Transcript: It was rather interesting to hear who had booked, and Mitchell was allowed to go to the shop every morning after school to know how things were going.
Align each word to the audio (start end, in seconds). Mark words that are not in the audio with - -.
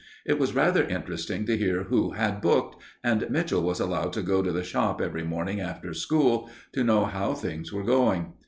It 0.25 0.39
was 0.39 0.55
rather 0.55 0.83
interesting 0.83 1.45
to 1.45 1.55
hear 1.55 1.83
who 1.83 2.13
had 2.13 2.41
booked, 2.41 2.81
and 3.03 3.29
Mitchell 3.29 3.61
was 3.61 3.79
allowed 3.79 4.13
to 4.13 4.23
go 4.23 4.41
to 4.41 4.51
the 4.51 4.63
shop 4.63 4.99
every 4.99 5.23
morning 5.23 5.59
after 5.59 5.93
school 5.93 6.49
to 6.71 6.83
know 6.83 7.05
how 7.05 7.35
things 7.35 7.71
were 7.71 7.83
going. 7.83 8.33